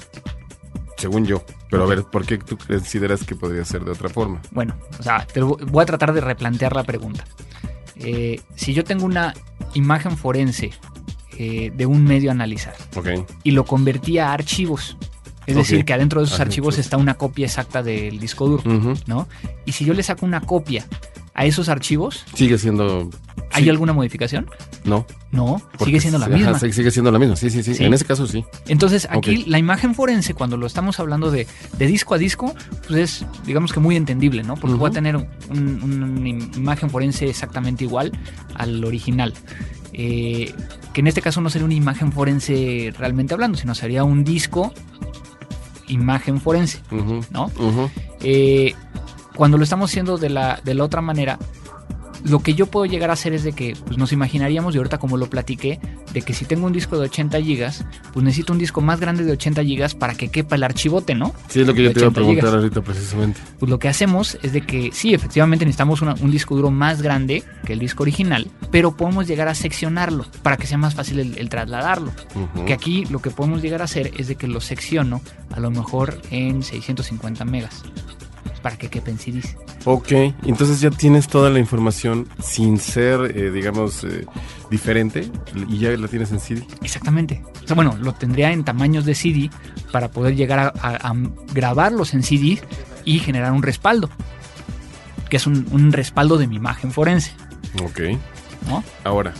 [0.98, 1.44] Según yo.
[1.70, 4.42] Pero a ver, ¿por qué tú consideras que podría ser de otra forma?
[4.52, 7.26] Bueno, o sea, te voy a tratar de replantear la pregunta.
[7.96, 9.34] Eh, si yo tengo una
[9.74, 10.72] imagen forense
[11.38, 12.76] eh, de un medio a analizar
[13.44, 14.98] y lo convertí a archivos,
[15.46, 18.64] es decir, que adentro de esos archivos está una copia exacta del disco duro,
[19.08, 19.28] ¿no?
[19.66, 20.86] Y si yo le saco una copia
[21.40, 22.26] a esos archivos.
[22.34, 23.10] Sigue siendo.
[23.54, 24.50] ¿Hay alguna modificación?
[24.84, 25.06] No.
[25.32, 26.60] No, sigue siendo la misma.
[26.60, 28.44] sigue siendo la misma, sí, sí, sí, En ese caso sí.
[28.68, 31.48] Entonces, aquí la imagen forense, cuando lo estamos hablando de,
[31.78, 32.54] disco a disco,
[32.88, 34.58] pues es, digamos que muy entendible, ¿no?
[34.58, 38.12] Porque voy a tener una imagen forense exactamente igual
[38.56, 39.34] al original.
[39.94, 40.54] Eh,
[40.92, 44.74] que en este caso no sería una imagen forense realmente hablando, sino sería un disco
[45.88, 46.82] imagen forense,
[47.32, 47.50] ¿no?
[48.22, 48.76] Eh,
[49.40, 51.40] cuando lo estamos haciendo de la, de la otra manera,
[52.26, 54.98] lo que yo puedo llegar a hacer es de que pues, nos imaginaríamos, y ahorita
[54.98, 55.80] como lo platiqué,
[56.12, 59.24] de que si tengo un disco de 80 gigas, pues necesito un disco más grande
[59.24, 61.34] de 80 gigas para que quepa el archivote, ¿no?
[61.48, 63.40] Sí, es lo que yo te iba a preguntar ahorita precisamente.
[63.60, 67.46] Pues lo que hacemos es de que sí, efectivamente necesitamos un disco duro más grande
[67.66, 71.48] que el disco original, pero podemos llegar a seccionarlo para que sea más fácil el,
[71.48, 72.12] trasladarlo.
[72.66, 75.22] Que aquí lo que podemos llegar a hacer es de que lo secciono
[75.56, 77.84] a lo mejor en 650 megas
[78.62, 79.56] para que quepen CDs.
[79.86, 80.12] Ok,
[80.44, 84.26] entonces ya tienes toda la información sin ser, eh, digamos, eh,
[84.70, 85.32] diferente
[85.68, 86.66] y ya la tienes en CD.
[86.82, 87.44] Exactamente.
[87.64, 89.50] O sea, bueno, lo tendría en tamaños de CD
[89.92, 91.14] para poder llegar a,
[91.54, 92.62] grabarlos en CD
[93.06, 94.10] y generar un respaldo,
[95.30, 97.32] que es un, respaldo de mi imagen forense.
[97.84, 98.02] Ok.
[99.04, 99.34] Ahora,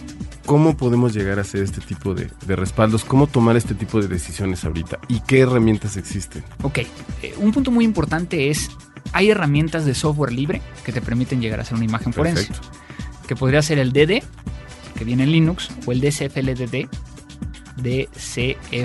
[0.46, 3.06] ¿cómo podemos llegar a hacer este tipo de, respaldos?
[3.06, 5.00] ¿Cómo tomar este tipo de decisiones ahorita?
[5.08, 6.44] ¿Y qué herramientas existen?
[6.64, 6.80] Ok,
[7.22, 8.70] eh, un punto muy importante es
[9.14, 12.50] hay herramientas de software libre que te permiten llegar a hacer una imagen forense.
[13.28, 14.24] Que podría ser el DD,
[14.98, 16.88] que viene en Linux, o el DCFLDD,
[17.78, 18.76] DCFLDD,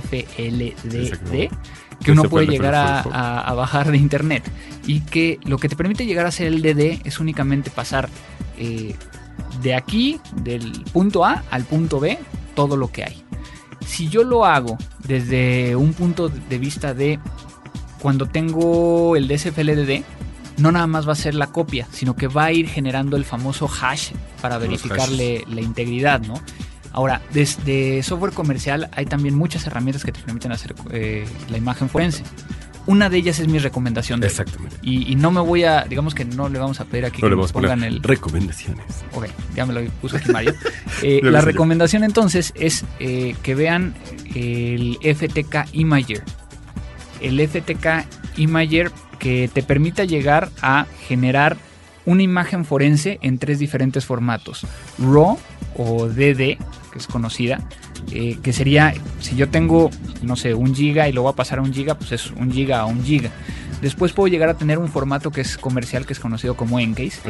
[2.02, 4.44] que uno puede llegar a, bajar de internet.
[4.86, 8.08] Y que lo que te permite llegar a hacer el DD es únicamente pasar
[8.58, 8.94] eh,
[9.62, 12.18] de aquí, del punto A al punto B,
[12.54, 13.22] todo lo que hay.
[13.86, 17.18] Si yo lo hago desde un punto de vista de
[18.04, 20.02] cuando tengo el DSFLDD,
[20.58, 23.24] no nada más va a ser la copia, sino que va a ir generando el
[23.24, 24.10] famoso hash
[24.42, 26.34] para verificarle la integridad, ¿no?
[26.92, 31.88] Ahora, desde software comercial hay también muchas herramientas que te permiten hacer eh, la imagen
[31.88, 32.24] forense.
[32.84, 34.20] Una de ellas es mi recomendación.
[34.20, 34.76] De Exactamente.
[34.82, 37.36] Y, no me voy a, digamos que no le vamos a pedir aquí no que
[37.36, 38.02] nos pongan el...
[38.02, 38.84] Recomendaciones.
[39.14, 40.54] Ok, ya me lo puso aquí Mario.
[41.02, 43.94] Eh, la recomendación entonces es eh, que vean
[44.34, 46.22] el FTK Imager.
[47.24, 48.06] El FTK
[48.36, 51.56] Imager que te permita llegar a generar
[52.06, 54.66] una imagen forense en tres diferentes formatos.
[54.98, 55.38] RAW
[55.76, 56.58] o DD,
[56.92, 57.66] que es conocida,
[58.12, 59.90] eh, que sería, si yo tengo,
[60.22, 62.52] no sé, un giga y lo voy a pasar a un giga, pues es un
[62.52, 63.30] giga a un giga.
[63.84, 67.20] Después puedo llegar a tener un formato que es comercial, que es conocido como Encase.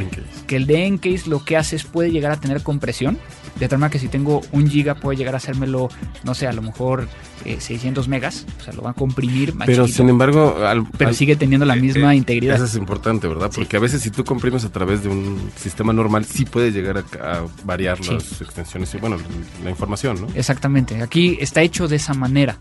[0.46, 3.18] Que el de Encase lo que hace es puede llegar a tener compresión.
[3.58, 5.88] De tal manera que si tengo un giga puede llegar a hacérmelo,
[6.22, 7.08] no sé, a lo mejor
[7.42, 8.46] 600 eh, megas.
[8.60, 10.56] O sea, lo va a comprimir más Pero sin embargo...
[10.96, 12.54] pero sigue teniendo la eh, misma integridad.
[12.54, 13.50] Eso es importante, ¿verdad?
[13.52, 16.98] Porque a veces si tú comprimes a través de un sistema normal, sí puede llegar
[16.98, 19.16] a, variar las extensiones y, bueno,
[19.64, 20.28] la información, ¿no?
[20.36, 21.02] Exactamente.
[21.02, 22.58] Aquí está hecho de esa manera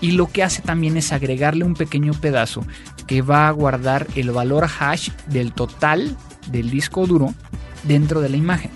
[0.00, 2.64] y lo que hace también es agregarle un pequeño pedazo
[3.06, 6.16] que va a guardar el valor hash del total
[6.50, 7.34] del disco duro
[7.84, 8.70] dentro de la imagen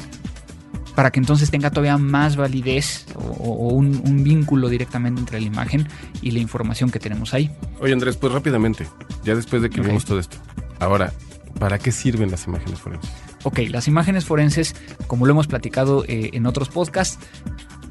[0.94, 5.88] para que entonces tenga todavía más validez o, un, vínculo directamente entre la imagen
[6.20, 7.50] y la información que tenemos ahí.
[7.80, 8.86] Oye Andrés, pues rápidamente,
[9.24, 10.36] ya después de que vimos todo esto,
[10.78, 11.12] ahora,
[11.58, 13.10] ¿para qué sirven las imágenes forenses?
[13.44, 17.18] Ok, las imágenes forenses, como lo hemos platicado eh, en otros podcasts,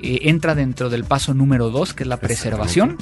[0.02, 2.98] eh, entra dentro del paso número 2, que es la preservación,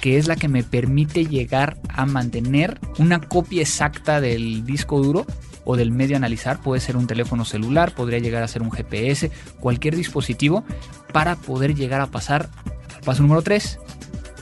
[0.00, 5.26] que es la que me permite llegar a mantener una copia exacta del disco duro
[5.64, 6.60] o del medio a analizar.
[6.60, 10.64] Puede ser un teléfono celular, podría llegar a ser un GPS, cualquier dispositivo,
[11.12, 12.48] para poder llegar a pasar
[12.94, 13.78] al paso número 3,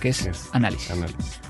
[0.00, 0.90] que es, análisis.
[0.90, 1.45] análisis.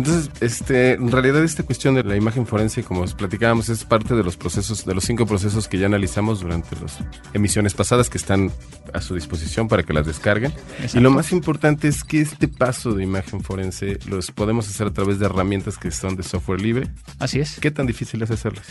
[0.00, 4.24] Entonces, este, en realidad esta cuestión de la imagen forense, como platicábamos, es parte de
[4.24, 6.96] los procesos, de los cinco procesos que ya analizamos durante las
[7.34, 8.50] emisiones pasadas que están
[8.94, 10.54] a su disposición para que las descarguen.
[10.94, 14.90] Y lo más importante es que este paso de imagen forense los podemos hacer a
[14.90, 16.88] través de herramientas que son de software libre.
[17.18, 17.60] Así es.
[17.60, 18.64] ¿Qué tan difícil es hacerlas?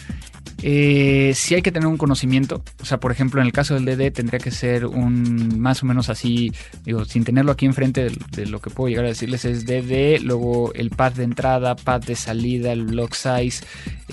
[0.62, 2.64] Eh, sí hay que tener un conocimiento.
[2.82, 5.86] O sea, por ejemplo, en el caso del DD tendría que ser un más o
[5.86, 6.52] menos así,
[6.86, 10.22] digo, sin tenerlo aquí enfrente de, de lo que puedo llegar a decirles es DD,
[10.22, 13.64] luego el path de entrada, pad de salida, el block size,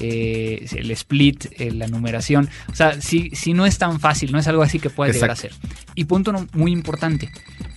[0.00, 2.48] eh, el split, eh, la numeración.
[2.70, 5.30] O sea, si, si no es tan fácil, no es algo así que puedes llegar
[5.30, 5.52] a hacer.
[5.94, 7.30] Y punto muy importante,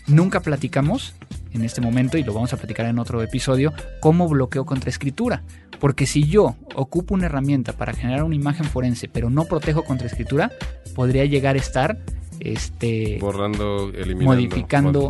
[0.09, 1.13] nunca platicamos
[1.53, 5.41] en este momento, y lo vamos a platicar en otro episodio, cómo bloqueo contra escritura.
[5.79, 10.07] Porque si yo ocupo una herramienta para generar una imagen forense, pero no protejo contra
[10.07, 10.51] escritura,
[10.93, 11.97] podría llegar a estar
[12.39, 15.09] este, borrando, eliminando, modificando.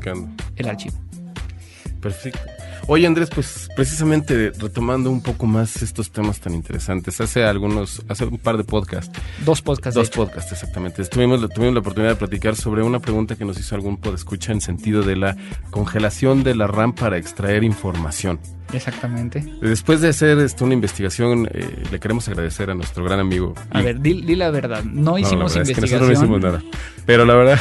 [0.56, 0.96] el archivo.
[2.00, 2.59] Perfecto.
[2.92, 8.26] Oye Andrés, pues precisamente retomando un poco más estos temas tan interesantes, hace algunos, hace
[8.26, 9.16] un par de podcasts.
[9.46, 9.94] Dos podcasts.
[9.94, 11.06] Dos podcasts, exactamente.
[11.06, 14.60] Tuvimos, tuvimos la oportunidad de platicar sobre una pregunta que nos hizo algún podescucha en
[14.60, 15.38] sentido de la
[15.70, 18.40] congelación de la RAM para extraer información.
[18.74, 19.44] Exactamente.
[19.62, 23.56] Después de hacer esto, una investigación, eh, le queremos agradecer a nuestro gran amigo.
[23.72, 24.84] A ver, di, la verdad.
[24.84, 26.06] No hicimos investigación.
[26.06, 26.62] no hicimos nada.
[27.06, 27.60] Pero la verdad.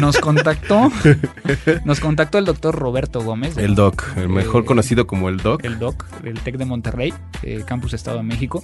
[0.00, 0.90] Nos contactó.
[1.84, 3.56] nos contactó el doctor Roberto Gómez.
[3.56, 5.64] El Doc, el mejor conocido como el Doc.
[5.64, 7.14] El Doc, del TEC de Monterrey,
[7.66, 8.62] Campus Estado de México.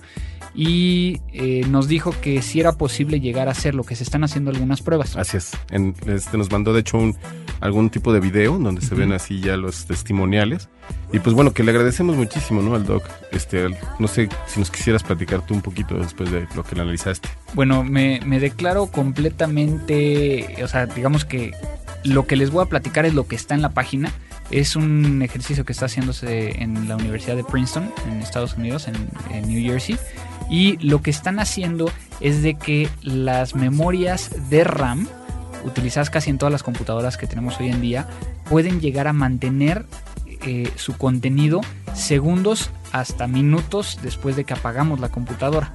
[0.54, 4.24] Y eh, nos dijo que si era posible llegar a hacer lo que se están
[4.24, 5.16] haciendo algunas pruebas.
[5.16, 5.52] Así es.
[6.06, 7.16] este, nos mandó, de hecho, un,
[7.60, 10.68] algún tipo de video donde se ven así ya los testimoniales.
[11.12, 12.74] Y pues bueno, que le agradecemos muchísimo, ¿no?
[12.74, 13.04] Al doc.
[13.32, 16.82] Este, no sé si nos quisieras platicar tú un poquito después de lo que le
[16.82, 17.28] analizaste.
[17.54, 21.52] Bueno, me, declaro completamente, o sea, digamos que
[22.04, 24.12] lo que les voy a platicar es lo que está en la página.
[24.50, 29.48] Es un ejercicio que está haciéndose en la Universidad de Princeton, en Estados Unidos, en,
[29.48, 29.98] New Jersey.
[30.50, 35.06] Y lo que están haciendo es de que las memorias de RAM,
[35.64, 38.08] utilizadas casi en todas las computadoras que tenemos hoy en día,
[38.48, 39.84] pueden llegar a mantener
[40.42, 41.60] eh, su contenido
[41.94, 45.74] segundos hasta minutos después de que apagamos la computadora.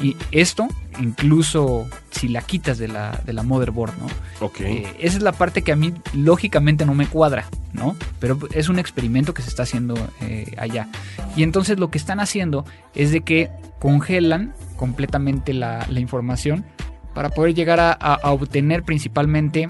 [0.00, 0.68] Y esto,
[1.00, 4.06] incluso si la quitas de la, de la motherboard, ¿no?
[4.46, 4.60] Ok.
[4.60, 7.96] Eh, esa es la parte que a mí lógicamente no me cuadra, ¿no?
[8.20, 10.88] Pero es un experimento que se está haciendo eh, allá.
[11.36, 16.64] Y entonces lo que están haciendo es de que congelan completamente la, información
[17.12, 19.66] para poder llegar a obtener principalmente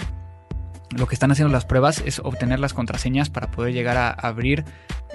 [0.97, 4.65] lo que están haciendo las pruebas es obtener las contraseñas para poder llegar a abrir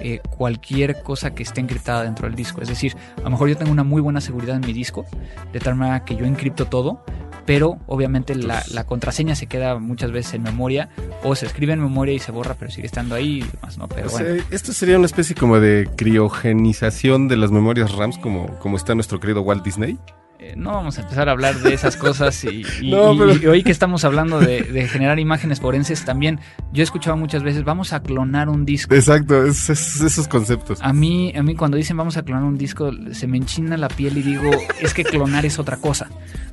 [0.00, 2.60] eh, cualquier cosa que esté encriptada dentro del disco.
[2.60, 5.04] Es decir, a lo mejor yo tengo una muy buena seguridad en mi disco,
[5.52, 7.04] de tal manera que yo encripto todo,
[7.46, 10.88] pero obviamente la, la contraseña se queda muchas veces en memoria
[11.22, 13.88] o se escribe en memoria y se borra, pero sigue estando ahí y demás, ¿no?
[13.88, 14.42] Pero O sea, bueno.
[14.50, 19.20] esto sería una especie como de criogenización de las memorias RAMs, como, como está nuestro
[19.20, 19.98] querido Walt Disney.
[20.40, 23.32] Eh, no vamos a empezar a hablar de esas cosas y, y- No, y- pero-
[23.36, 26.40] y hoy que estamos hablando de, de generar imágenes forenses también,
[26.72, 28.94] yo he escuchado muchas veces, vamos a clonar un disco.
[28.94, 30.80] Exacto, es- es- esos conceptos.
[30.82, 33.88] A mí, a mí cuando dicen vamos a clonar un disco, se me enchina la
[33.88, 36.08] piel y digo, es que clonar es otra cosa.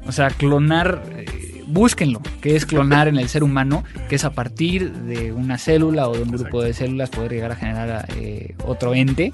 [0.05, 4.31] O sea, clonar, eh, búsquenlo, que es clonar en el ser humano, que es a
[4.31, 8.55] partir de una célula o de un grupo de células poder llegar a generar eh,
[8.65, 9.33] otro ente.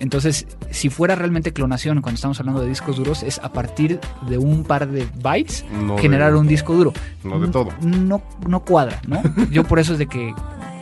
[0.00, 4.38] Entonces, si fuera realmente clonación, cuando estamos hablando de discos duros, es a partir de
[4.38, 6.92] un par de bytes No de- generar un disco duro.
[7.24, 7.70] no de todo.
[7.80, 9.22] No, no cuadra, ¿no?
[9.50, 10.32] Yo por eso es de que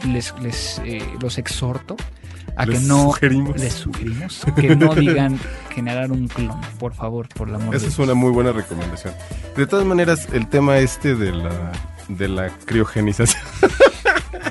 [0.07, 1.97] les, les eh, los exhorto
[2.57, 3.59] a Les que no sugerimos.
[3.61, 5.39] les sugerimos que no digan
[5.75, 8.07] generar un clon, por favor, por la amor de Esa es Dios.
[8.07, 9.13] una muy buena recomendación.
[9.57, 11.73] De todas maneras, el tema este de la,
[12.09, 13.43] de la criogenización.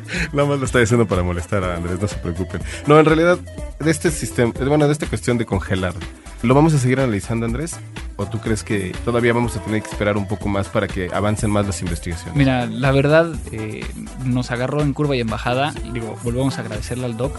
[0.34, 2.62] Nada más lo está diciendo para molestar a Andrés, no se preocupen.
[2.88, 3.40] No, en realidad,
[3.80, 5.94] de este sistema, bueno, de esta cuestión de congelar,
[6.42, 7.78] ¿lo vamos a seguir analizando, Andrés?
[8.18, 11.10] ¿O tú crees que todavía vamos a tener que esperar un poco más para que
[11.14, 12.36] avancen más las investigaciones?
[12.36, 13.86] Mira, la verdad eh,
[14.24, 15.74] nos agarró en curva y en bajada.
[15.84, 17.38] Y digo, volvemos a agradecerle al doc.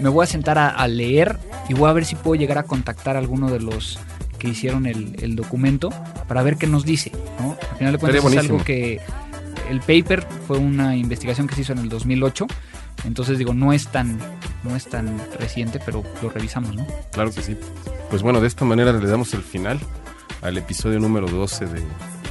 [0.00, 1.38] Me voy a sentar a, a leer
[1.68, 3.98] y voy a ver si puedo llegar a contactar a alguno de los
[4.38, 5.90] que hicieron el, el documento
[6.28, 7.12] para ver qué nos dice.
[7.40, 7.56] ¿no?
[7.70, 9.00] Al final de cuentas es algo que
[9.70, 12.46] el paper fue una investigación que se hizo en el 2008.
[13.04, 14.18] Entonces digo, no es tan,
[14.62, 16.86] no es tan reciente, pero lo revisamos, ¿no?
[17.12, 17.56] Claro que sí.
[18.10, 19.78] Pues bueno, de esta manera le damos el final
[20.42, 21.82] al episodio número 12 de,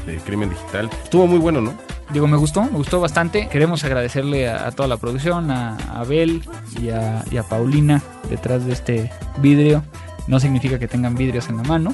[0.06, 0.90] de Crimen Digital.
[1.04, 1.74] Estuvo muy bueno, ¿no?
[2.12, 3.48] Digo, me gustó, me gustó bastante.
[3.50, 6.44] Queremos agradecerle a, a toda la producción, a, a Abel
[6.82, 9.84] y a, y a Paulina detrás de este vidrio.
[10.28, 11.94] No significa que tengan vidrios en la mano,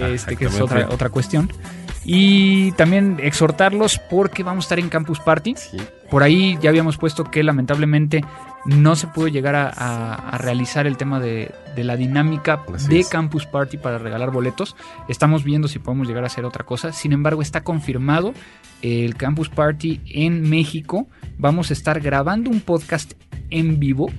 [0.00, 1.52] este, que es otra, otra cuestión.
[2.04, 5.54] Y también exhortarlos porque vamos a estar en Campus Party.
[5.56, 5.78] Sí.
[6.10, 8.22] Por ahí ya habíamos puesto que lamentablemente
[8.66, 12.88] no se pudo llegar a, a- a realizar el tema de, de la dinámica Así
[12.88, 13.08] de es.
[13.08, 14.76] Campus Party para regalar boletos.
[15.08, 16.92] Estamos viendo si podemos llegar a hacer otra cosa.
[16.92, 18.32] Sin embargo, está confirmado
[18.82, 21.08] el Campus Party en México.
[21.38, 23.14] Vamos a estar grabando un podcast
[23.50, 24.10] en vivo.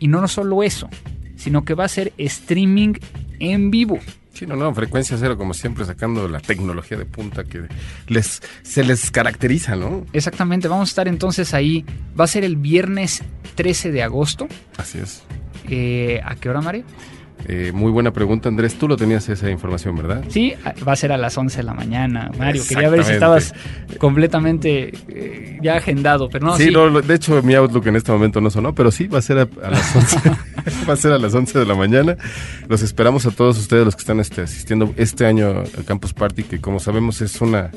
[0.00, 0.88] Y no solo eso,
[1.36, 2.94] sino que va a ser streaming
[3.38, 3.98] en vivo.
[4.32, 7.66] Sí, no, no, frecuencia cero, como siempre, sacando la tecnología de punta que
[8.08, 10.06] les, se les caracteriza, ¿no?
[10.12, 11.84] Exactamente, vamos a estar entonces ahí.
[12.18, 13.22] Va a ser el viernes
[13.54, 14.48] 13 de agosto.
[14.78, 15.22] Así es.
[15.68, 16.84] Eh, ¿A qué hora, Mario?
[17.48, 18.74] Eh, muy buena pregunta, Andrés.
[18.74, 20.24] Tú lo tenías esa información, ¿verdad?
[20.28, 20.54] Sí,
[20.86, 22.30] va a ser a las 11 de la mañana.
[22.38, 23.52] Mario, quería ver si estabas
[23.98, 26.70] completamente eh, ya agendado, pero no, sí, sí.
[26.70, 29.38] no, de hecho mi Outlook en este momento no sonó, pero sí, va a ser
[29.38, 30.18] a, a las 11.
[30.88, 32.16] va a ser a las 11 de la mañana.
[32.68, 36.44] Los esperamos a todos ustedes los que están este, asistiendo este año al Campus Party,
[36.44, 37.70] que como sabemos es una,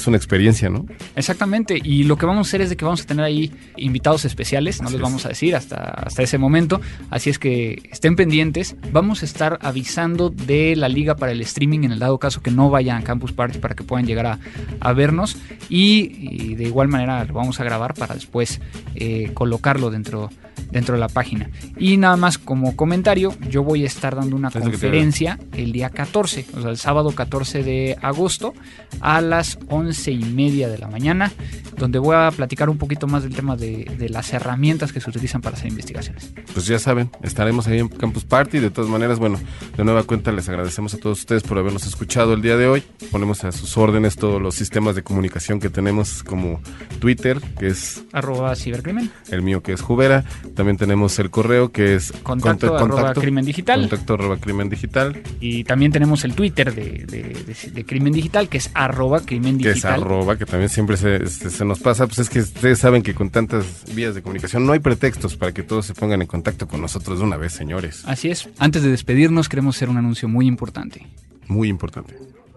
[0.00, 0.86] es una experiencia, ¿no?
[1.16, 4.24] Exactamente, y lo que vamos a hacer es de que vamos a tener ahí invitados
[4.24, 5.02] especiales, no Así les es.
[5.02, 6.80] vamos a decir hasta, hasta ese momento,
[7.10, 11.80] así es que estén pendientes, vamos a estar avisando de la liga para el streaming
[11.84, 14.38] en el dado caso que no vayan a Campus Party para que puedan llegar a,
[14.80, 15.36] a vernos
[15.68, 18.60] y, y de igual manera lo vamos a grabar para después
[18.94, 20.30] eh, colocarlo dentro,
[20.70, 21.50] dentro de la página.
[21.76, 26.46] Y nada más como comentario, yo voy a estar dando una conferencia el día 14,
[26.56, 28.54] o sea, el sábado 14 de agosto
[29.00, 31.32] a las 11 y media de la mañana,
[31.76, 35.08] donde voy a platicar un poquito más del tema de, de las herramientas que se
[35.10, 36.32] utilizan para hacer investigaciones.
[36.52, 38.58] Pues ya saben, estaremos ahí en Campus Party.
[38.58, 39.38] De todas maneras, bueno,
[39.76, 42.82] de nueva cuenta les agradecemos a todos ustedes por habernos escuchado el día de hoy.
[43.10, 46.60] Ponemos a sus órdenes todos los sistemas de comunicación que tenemos como
[46.98, 50.24] Twitter, que es Arroba cibercrimen, el mío que es Jubera.
[50.54, 53.80] También tenemos el correo que es contacto, conta- arroba crimen digital.
[53.80, 58.48] Contacto arroba crimen digital, Y también tenemos el Twitter de, de- de- de crimen digital,
[58.48, 60.02] que es arroba crimen que digital.
[60.02, 62.06] arroba, que también siempre se, se- se nos pasa.
[62.06, 63.64] Pues es que ustedes saben que con tantas
[63.94, 67.18] vías de comunicación no hay pretextos para que todos se pongan en contacto con nosotros
[67.18, 68.02] de una vez, señores.
[68.06, 68.48] Así es.
[68.58, 71.06] Antes de despedirnos, queremos hacer un anuncio muy importante.
[71.46, 72.14] Muy importante.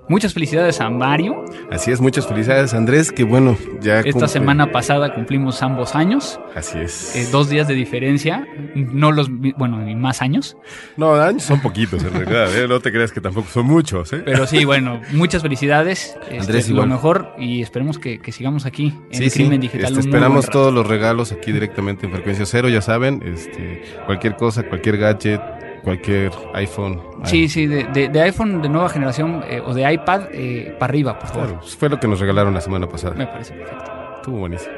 [0.10, 1.46] Muchas felicidades a Mario.
[1.72, 6.38] Así es, muchas felicidades, Andrés, que bueno, ya Esta cumple- semana pasada cumplimos ambos años.
[6.54, 7.16] Así es.
[7.16, 10.58] eh, dos días de diferencia, no los, bueno, y más años.
[10.98, 12.68] No, años son poquitos en realidad, ¿eh?
[12.68, 14.22] no te creas que tampoco son muchos, ¿eh?
[14.26, 16.16] Pero sí, bueno, muchas felicidades.
[16.24, 16.90] Este, Andrés, lo igual.
[16.90, 19.94] mejor y esperemos que, que sigamos aquí en Sí, sí, Crimen Digital.
[19.94, 24.64] este, esperamos todos los regalos aquí directamente en Frecuencia Cero, ya saben, este, cualquier cosa,
[24.64, 25.40] cualquier gadget,
[25.84, 27.02] cualquier iPhone.
[27.24, 30.92] Sí, sí, de, de- de iPhone de nueva generación eh, o de iPad eh, para
[30.92, 31.48] arriba, por favor.
[31.48, 33.16] Claro, fue lo que nos regalaron la semana pasada.
[33.16, 33.92] Me parece perfecto.
[34.18, 34.74] Estuvo buenísimo.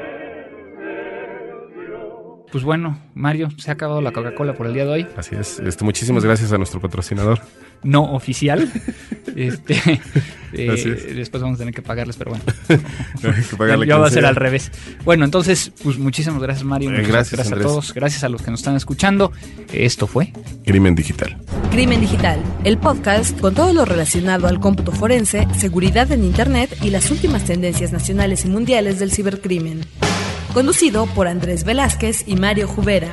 [2.50, 5.06] pues bueno, Mario, se ha acabado la Coca-Cola por el día de hoy.
[5.16, 5.58] Así es.
[5.58, 7.40] Este, muchísimas gracias a nuestro patrocinador.
[7.84, 8.70] No oficial.
[9.36, 10.00] este,
[10.52, 12.44] eh, después vamos a tener que pagarles, pero bueno.
[13.20, 14.72] que pagarle ya va a ser al revés.
[15.04, 16.90] Bueno, entonces, pues muchísimas gracias, Mario.
[16.90, 17.94] Eh, gracias, gracias a todos.
[17.94, 19.32] Gracias a los que nos están escuchando.
[19.72, 20.32] Esto fue
[20.64, 21.36] Crimen Digital.
[21.70, 26.90] Crimen Digital, el podcast con todo lo relacionado al cómputo forense, seguridad en Internet y
[26.90, 29.82] las últimas tendencias nacionales y mundiales del cibercrimen
[30.54, 33.12] conducido por Andrés Velázquez y Mario Jubera.